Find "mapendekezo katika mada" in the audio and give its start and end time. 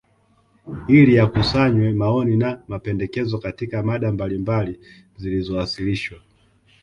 2.67-4.11